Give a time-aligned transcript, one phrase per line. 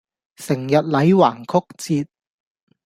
[0.37, 1.67] 成日捩橫曲
[2.01, 2.07] 折